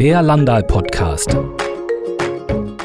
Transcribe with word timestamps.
Der 0.00 0.22
Landal-Podcast. 0.22 1.36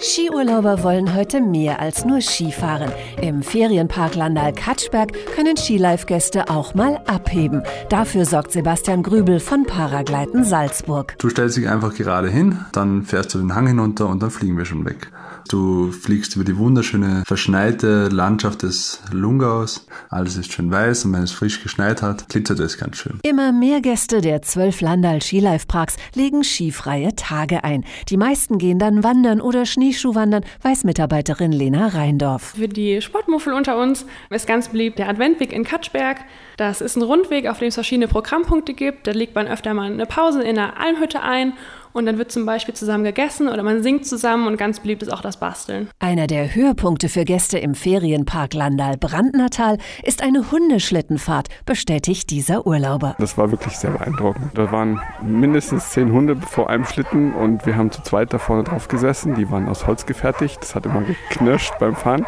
Skiurlauber 0.00 0.84
wollen 0.84 1.14
heute 1.14 1.40
mehr 1.40 1.80
als 1.80 2.04
nur 2.04 2.20
Skifahren. 2.20 2.92
Im 3.20 3.42
Ferienpark 3.42 4.14
Landal-Katschberg 4.14 5.12
können 5.34 5.56
Skilife-Gäste 5.56 6.48
auch 6.48 6.74
mal 6.74 7.00
abheben. 7.06 7.64
Dafür 7.88 8.24
sorgt 8.24 8.52
Sebastian 8.52 9.02
Grübel 9.02 9.40
von 9.40 9.66
Paragleiten 9.66 10.44
Salzburg. 10.44 11.16
Du 11.18 11.28
stellst 11.28 11.56
dich 11.56 11.68
einfach 11.68 11.94
gerade 11.94 12.28
hin, 12.28 12.60
dann 12.72 13.02
fährst 13.02 13.34
du 13.34 13.38
den 13.38 13.56
Hang 13.56 13.66
hinunter 13.66 14.08
und 14.08 14.22
dann 14.22 14.30
fliegen 14.30 14.56
wir 14.56 14.64
schon 14.64 14.84
weg. 14.84 15.10
Du 15.48 15.92
fliegst 15.92 16.36
über 16.36 16.44
die 16.44 16.58
wunderschöne 16.58 17.22
verschneite 17.26 18.08
Landschaft 18.08 18.62
des 18.62 19.00
Lungaus. 19.12 19.86
Alles 20.10 20.36
ist 20.36 20.52
schön 20.52 20.70
weiß 20.70 21.06
und 21.06 21.14
wenn 21.14 21.22
es 21.22 21.32
frisch 21.32 21.62
geschneit 21.62 22.02
hat, 22.02 22.28
glitzert 22.28 22.60
es 22.60 22.76
ganz 22.76 22.98
schön. 22.98 23.18
Immer 23.22 23.52
mehr 23.52 23.80
Gäste 23.80 24.20
der 24.20 24.42
zwölf 24.42 24.82
Landal 24.82 25.22
Skilife 25.22 25.66
Parks 25.66 25.96
legen 26.14 26.44
skifreie 26.44 27.16
Tage 27.16 27.64
ein. 27.64 27.84
Die 28.10 28.18
meisten 28.18 28.58
gehen 28.58 28.78
dann 28.78 29.02
wandern 29.02 29.40
oder 29.40 29.64
Schneeschuhwandern, 29.88 30.44
weiß 30.62 30.84
Mitarbeiterin 30.84 31.50
Lena 31.50 31.88
Reindorf. 31.88 32.54
Für 32.56 32.68
die 32.68 33.00
Sportmuffel 33.00 33.54
unter 33.54 33.78
uns 33.78 34.04
ist 34.28 34.46
ganz 34.46 34.68
beliebt 34.68 34.98
der 34.98 35.08
Adventweg 35.08 35.52
in 35.52 35.64
Katschberg. 35.64 36.18
Das 36.58 36.80
ist 36.80 36.96
ein 36.96 37.02
Rundweg, 37.02 37.46
auf 37.46 37.58
dem 37.58 37.68
es 37.68 37.74
verschiedene 37.74 38.06
Programmpunkte 38.06 38.74
gibt. 38.74 39.06
Da 39.06 39.12
legt 39.12 39.34
man 39.34 39.48
öfter 39.48 39.72
mal 39.72 39.90
eine 39.90 40.04
Pause 40.04 40.42
in 40.42 40.56
der 40.56 40.78
Almhütte 40.78 41.22
ein 41.22 41.54
und 41.92 42.06
dann 42.06 42.18
wird 42.18 42.32
zum 42.32 42.46
Beispiel 42.46 42.74
zusammen 42.74 43.04
gegessen 43.04 43.48
oder 43.48 43.62
man 43.62 43.82
singt 43.82 44.06
zusammen 44.06 44.46
und 44.46 44.56
ganz 44.56 44.80
beliebt 44.80 45.02
ist 45.02 45.12
auch 45.12 45.20
das 45.20 45.38
Basteln. 45.38 45.88
Einer 45.98 46.26
der 46.26 46.54
Höhepunkte 46.54 47.08
für 47.08 47.24
Gäste 47.24 47.58
im 47.58 47.74
Ferienpark 47.74 48.54
Landal 48.54 48.96
Brandnertal 48.96 49.78
ist 50.02 50.22
eine 50.22 50.50
Hundeschlittenfahrt, 50.50 51.48
bestätigt 51.66 52.30
dieser 52.30 52.66
Urlauber. 52.66 53.16
Das 53.18 53.38
war 53.38 53.50
wirklich 53.50 53.76
sehr 53.76 53.90
beeindruckend. 53.90 54.50
Da 54.54 54.70
waren 54.72 55.00
mindestens 55.22 55.90
zehn 55.90 56.12
Hunde 56.12 56.36
vor 56.36 56.70
einem 56.70 56.84
Schlitten 56.84 57.34
und 57.34 57.66
wir 57.66 57.76
haben 57.76 57.90
zu 57.90 58.02
zweit 58.02 58.32
da 58.32 58.38
vorne 58.38 58.64
drauf 58.64 58.88
gesessen. 58.88 59.34
Die 59.34 59.50
waren 59.50 59.68
aus 59.68 59.86
Holz 59.86 60.06
gefertigt. 60.06 60.58
Das 60.60 60.74
hat 60.74 60.86
immer 60.86 61.02
geknirscht 61.02 61.74
beim 61.78 61.94
Fahren. 61.96 62.26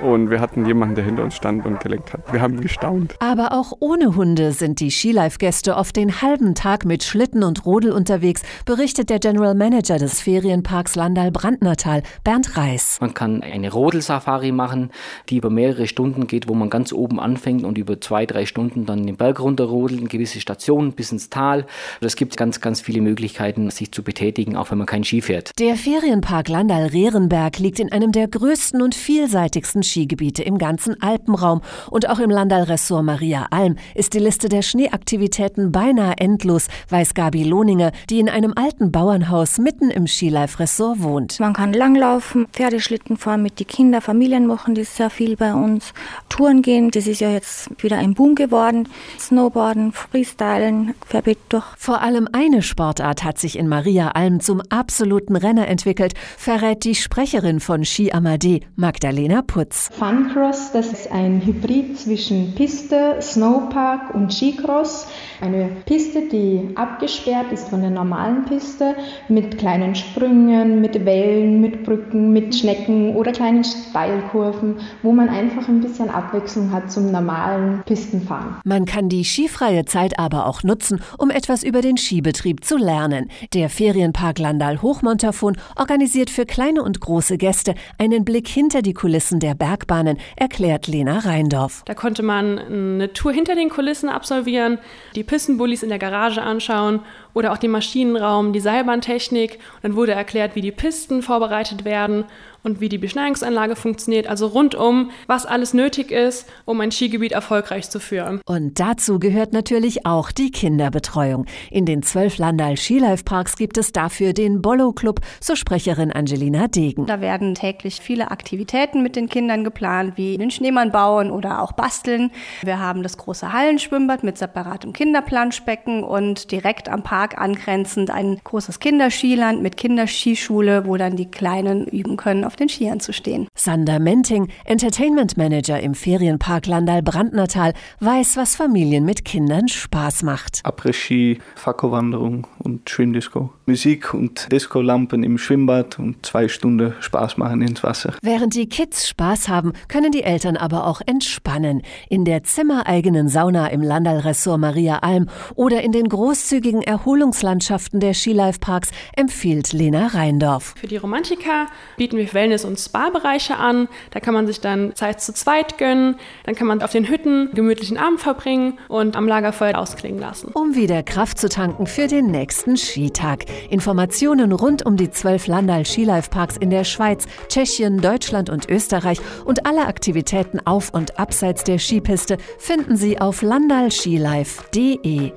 Und 0.00 0.30
wir 0.30 0.40
hatten 0.40 0.66
jemanden, 0.66 0.94
der 0.94 1.04
hinter 1.04 1.24
uns 1.24 1.34
stand 1.34 1.66
und 1.66 1.80
gelenkt 1.80 2.12
hat. 2.12 2.32
Wir 2.32 2.40
haben 2.40 2.60
gestaunt. 2.60 3.14
Aber 3.20 3.52
auch 3.52 3.72
ohne 3.80 4.16
Hunde 4.16 4.52
sind 4.52 4.80
die 4.80 4.90
Skilife-Gäste 4.90 5.76
oft 5.76 5.96
den 5.96 6.22
halben 6.22 6.54
Tag 6.54 6.84
mit 6.84 7.04
Schlitten 7.04 7.42
und 7.44 7.66
Rodel 7.66 7.92
unterwegs, 7.92 8.42
berichtet 8.64 9.10
der 9.10 9.18
General 9.18 9.54
Manager 9.54 9.98
des 9.98 10.20
Ferienparks 10.20 10.96
Landal-Brandnertal, 10.96 12.02
Bernd 12.24 12.56
Reis. 12.56 12.98
Man 13.00 13.14
kann 13.14 13.42
eine 13.42 13.72
Rodelsafari 13.72 14.52
machen, 14.52 14.90
die 15.28 15.36
über 15.36 15.50
mehrere 15.50 15.86
Stunden 15.86 16.26
geht, 16.26 16.48
wo 16.48 16.54
man 16.54 16.70
ganz 16.70 16.92
oben 16.92 17.20
anfängt 17.20 17.64
und 17.64 17.78
über 17.78 18.00
zwei, 18.00 18.26
drei 18.26 18.46
Stunden 18.46 18.86
dann 18.86 19.06
den 19.06 19.16
Berg 19.16 19.40
runterrodeln, 19.40 20.08
gewisse 20.08 20.40
Stationen 20.40 20.92
bis 20.92 21.12
ins 21.12 21.30
Tal. 21.30 21.66
Es 22.00 22.16
gibt 22.16 22.36
ganz, 22.36 22.60
ganz 22.60 22.80
viele 22.80 23.00
Möglichkeiten, 23.00 23.70
sich 23.70 23.92
zu 23.92 24.02
betätigen, 24.02 24.56
auch 24.56 24.70
wenn 24.70 24.78
man 24.78 24.86
kein 24.86 25.04
Ski 25.04 25.22
fährt. 25.22 25.58
Der 25.58 25.76
Ferienpark 25.76 26.48
Landal-Rehrenberg 26.48 27.58
liegt 27.58 27.80
in 27.80 27.92
einem 27.92 28.12
der 28.12 28.28
größten 28.28 28.82
und 28.82 28.94
vielseitigsten 28.94 29.82
Skigebiete 29.92 30.42
im 30.42 30.58
ganzen 30.58 31.00
Alpenraum 31.02 31.60
und 31.90 32.08
auch 32.08 32.18
im 32.18 32.30
Landal-Ressort 32.30 33.04
Maria 33.04 33.46
Alm 33.50 33.76
ist 33.94 34.14
die 34.14 34.18
Liste 34.18 34.48
der 34.48 34.62
Schneeaktivitäten 34.62 35.70
beinahe 35.70 36.14
endlos, 36.16 36.68
weiß 36.88 37.14
Gabi 37.14 37.44
Lohninger, 37.44 37.92
die 38.08 38.20
in 38.20 38.28
einem 38.28 38.54
alten 38.56 38.90
Bauernhaus 38.90 39.58
mitten 39.58 39.90
im 39.90 40.06
Skilife-Ressort 40.06 41.02
wohnt. 41.02 41.40
Man 41.40 41.52
kann 41.52 41.72
langlaufen, 41.72 42.46
Pferdeschlitten 42.52 43.16
fahren 43.16 43.42
mit 43.42 43.60
den 43.60 43.66
Kindern, 43.66 44.00
Familien 44.00 44.46
machen 44.46 44.74
das 44.74 44.96
sehr 44.96 45.10
viel 45.10 45.36
bei 45.36 45.52
uns. 45.52 45.92
Touren 46.28 46.62
gehen, 46.62 46.90
das 46.90 47.06
ist 47.06 47.20
ja 47.20 47.30
jetzt 47.30 47.70
wieder 47.82 47.98
ein 47.98 48.14
Boom 48.14 48.34
geworden. 48.34 48.88
Snowboarden, 49.18 49.92
Freestylen, 49.92 50.94
querbeet 51.08 51.38
durch. 51.50 51.66
Vor 51.76 52.00
allem 52.00 52.28
eine 52.32 52.62
Sportart 52.62 53.24
hat 53.24 53.38
sich 53.38 53.58
in 53.58 53.68
Maria 53.68 54.08
Alm 54.08 54.40
zum 54.40 54.62
absoluten 54.70 55.36
Renner 55.36 55.68
entwickelt, 55.68 56.14
verrät 56.38 56.84
die 56.84 56.94
Sprecherin 56.94 57.60
von 57.60 57.84
Ski 57.84 58.12
Amadee, 58.12 58.60
Magdalena 58.76 59.42
Putz. 59.42 59.71
Funcross, 59.72 60.70
das 60.72 60.92
ist 60.92 61.10
ein 61.10 61.40
Hybrid 61.46 61.98
zwischen 61.98 62.54
Piste, 62.54 63.16
Snowpark 63.22 64.14
und 64.14 64.30
Skicross. 64.30 65.06
Eine 65.40 65.70
Piste, 65.86 66.28
die 66.28 66.68
abgesperrt 66.74 67.50
ist 67.52 67.70
von 67.70 67.80
der 67.80 67.88
normalen 67.88 68.44
Piste 68.44 68.94
mit 69.28 69.56
kleinen 69.56 69.94
Sprüngen, 69.94 70.82
mit 70.82 71.06
Wellen, 71.06 71.62
mit 71.62 71.84
Brücken, 71.84 72.34
mit 72.34 72.54
Schnecken 72.54 73.16
oder 73.16 73.32
kleinen 73.32 73.64
Steilkurven, 73.64 74.76
wo 75.02 75.12
man 75.12 75.30
einfach 75.30 75.66
ein 75.68 75.80
bisschen 75.80 76.10
Abwechslung 76.10 76.70
hat 76.70 76.92
zum 76.92 77.10
normalen 77.10 77.82
Pistenfahren. 77.86 78.56
Man 78.64 78.84
kann 78.84 79.08
die 79.08 79.24
skifreie 79.24 79.86
Zeit 79.86 80.18
aber 80.18 80.46
auch 80.46 80.62
nutzen, 80.62 81.00
um 81.16 81.30
etwas 81.30 81.62
über 81.62 81.80
den 81.80 81.96
Skibetrieb 81.96 82.62
zu 82.62 82.76
lernen. 82.76 83.30
Der 83.54 83.70
Ferienpark 83.70 84.38
Landal 84.38 84.82
Hochmontafon 84.82 85.56
organisiert 85.76 86.28
für 86.28 86.44
kleine 86.44 86.82
und 86.82 87.00
große 87.00 87.38
Gäste 87.38 87.74
einen 87.96 88.26
Blick 88.26 88.48
hinter 88.48 88.82
die 88.82 88.92
Kulissen 88.92 89.40
der 89.40 89.61
Bergbahnen, 89.62 90.18
erklärt 90.34 90.88
Lena 90.88 91.20
Reindorf. 91.20 91.84
Da 91.84 91.94
konnte 91.94 92.24
man 92.24 92.58
eine 92.58 93.12
Tour 93.12 93.30
hinter 93.30 93.54
den 93.54 93.68
Kulissen 93.68 94.08
absolvieren, 94.08 94.78
die 95.14 95.22
Pistenbullis 95.22 95.84
in 95.84 95.88
der 95.88 96.00
Garage 96.00 96.42
anschauen 96.42 96.98
oder 97.32 97.52
auch 97.52 97.58
den 97.58 97.70
Maschinenraum, 97.70 98.52
die 98.52 98.58
Seilbahntechnik. 98.58 99.60
Und 99.76 99.84
dann 99.84 99.94
wurde 99.94 100.12
erklärt, 100.12 100.56
wie 100.56 100.62
die 100.62 100.72
Pisten 100.72 101.22
vorbereitet 101.22 101.84
werden 101.84 102.24
und 102.62 102.80
wie 102.80 102.88
die 102.88 102.98
Beschneiungsanlage 102.98 103.76
funktioniert. 103.76 104.26
Also 104.26 104.46
rundum, 104.46 105.10
was 105.26 105.46
alles 105.46 105.74
nötig 105.74 106.10
ist, 106.10 106.48
um 106.64 106.80
ein 106.80 106.92
Skigebiet 106.92 107.32
erfolgreich 107.32 107.90
zu 107.90 107.98
führen. 107.98 108.40
Und 108.46 108.78
dazu 108.78 109.18
gehört 109.18 109.52
natürlich 109.52 110.06
auch 110.06 110.30
die 110.30 110.50
Kinderbetreuung. 110.50 111.46
In 111.70 111.86
den 111.86 112.02
zwölf 112.02 112.38
Landal 112.38 112.76
Skilife 112.76 113.24
Parks 113.24 113.56
gibt 113.56 113.78
es 113.78 113.92
dafür 113.92 114.32
den 114.32 114.62
Bollo 114.62 114.92
Club, 114.92 115.20
so 115.40 115.56
Sprecherin 115.56 116.12
Angelina 116.12 116.68
Degen. 116.68 117.06
Da 117.06 117.20
werden 117.20 117.54
täglich 117.54 118.00
viele 118.00 118.30
Aktivitäten 118.30 119.02
mit 119.02 119.16
den 119.16 119.28
Kindern 119.28 119.51
geplant, 119.60 120.14
wie 120.16 120.38
den 120.38 120.50
Schneemann 120.50 120.90
bauen 120.90 121.30
oder 121.30 121.62
auch 121.62 121.72
basteln. 121.72 122.30
Wir 122.62 122.78
haben 122.78 123.02
das 123.02 123.18
große 123.18 123.52
Hallenschwimmbad 123.52 124.24
mit 124.24 124.38
separatem 124.38 124.92
Kinderplanschbecken 124.92 126.02
und 126.02 126.50
direkt 126.50 126.88
am 126.88 127.02
Park 127.02 127.38
angrenzend 127.38 128.10
ein 128.10 128.40
großes 128.42 128.80
Kinderskiland 128.80 129.62
mit 129.62 129.76
Kinderskischule, 129.76 130.86
wo 130.86 130.96
dann 130.96 131.16
die 131.16 131.30
Kleinen 131.30 131.86
üben 131.86 132.16
können, 132.16 132.44
auf 132.44 132.56
den 132.56 132.68
Skiern 132.68 133.00
zu 133.00 133.12
stehen. 133.12 133.48
Sander 133.54 133.98
Menting, 133.98 134.48
Entertainment 134.64 135.36
Manager 135.36 135.78
im 135.80 135.94
Ferienpark 135.94 136.66
Landal 136.66 137.02
Brandnertal, 137.02 137.74
weiß, 138.00 138.36
was 138.36 138.56
Familien 138.56 139.04
mit 139.04 139.24
Kindern 139.24 139.68
Spaß 139.68 140.22
macht. 140.22 140.60
Après-Ski, 140.64 141.38
Fakkelwanderung 141.56 142.46
und 142.58 142.88
Schwimmdisco. 142.88 143.52
Musik 143.66 144.14
und 144.14 144.50
Discolampen 144.50 145.22
im 145.22 145.38
Schwimmbad 145.38 145.98
und 145.98 146.24
zwei 146.24 146.48
Stunden 146.48 146.94
Spaß 147.00 147.36
machen 147.36 147.62
ins 147.62 147.82
Wasser. 147.82 148.14
Während 148.22 148.54
die 148.54 148.68
Kids 148.68 149.08
Spaß 149.08 149.41
haben, 149.48 149.72
können 149.88 150.12
die 150.12 150.22
Eltern 150.22 150.56
aber 150.56 150.86
auch 150.86 151.00
entspannen. 151.04 151.82
In 152.08 152.24
der 152.24 152.42
zimmereigenen 152.42 153.28
Sauna 153.28 153.68
im 153.68 153.82
Landal-Ressort 153.82 154.60
Maria 154.60 154.98
Alm 154.98 155.28
oder 155.54 155.82
in 155.82 155.92
den 155.92 156.08
großzügigen 156.08 156.82
Erholungslandschaften 156.82 158.00
der 158.00 158.14
Skilife 158.14 158.58
Parks 158.58 158.90
empfiehlt 159.16 159.72
Lena 159.72 160.08
Reindorf. 160.08 160.74
Für 160.76 160.86
die 160.86 160.96
Romantiker 160.96 161.66
bieten 161.96 162.16
wir 162.16 162.32
Wellness- 162.32 162.64
und 162.64 162.78
Spa-Bereiche 162.78 163.56
an. 163.56 163.88
Da 164.10 164.20
kann 164.20 164.34
man 164.34 164.46
sich 164.46 164.60
dann 164.60 164.94
Zeit 164.94 165.20
zu 165.20 165.32
zweit 165.32 165.78
gönnen. 165.78 166.16
Dann 166.44 166.54
kann 166.54 166.66
man 166.66 166.82
auf 166.82 166.92
den 166.92 167.08
Hütten 167.08 167.50
gemütlichen 167.54 167.98
Abend 167.98 168.20
verbringen 168.20 168.78
und 168.88 169.16
am 169.16 169.26
Lagerfeuer 169.26 169.78
ausklingen 169.78 170.20
lassen. 170.20 170.50
Um 170.54 170.74
wieder 170.74 171.02
Kraft 171.02 171.38
zu 171.38 171.48
tanken 171.48 171.86
für 171.86 172.06
den 172.06 172.26
nächsten 172.26 172.76
Skitag. 172.76 173.44
Informationen 173.70 174.52
rund 174.52 174.84
um 174.84 174.96
die 174.96 175.10
zwölf 175.10 175.46
Landal 175.46 175.84
Skilife 175.86 176.30
Parks 176.30 176.56
in 176.56 176.70
der 176.70 176.84
Schweiz, 176.84 177.26
Tschechien, 177.48 178.00
Deutschland 178.00 178.50
und 178.50 178.68
Österreich 178.68 179.18
und 179.44 179.66
alle 179.66 179.86
Aktivitäten 179.86 180.60
auf 180.64 180.92
und 180.92 181.18
abseits 181.18 181.64
der 181.64 181.78
Skipiste 181.78 182.38
finden 182.58 182.96
Sie 182.96 183.20
auf 183.20 183.42
landalskilife.de. 183.42 185.32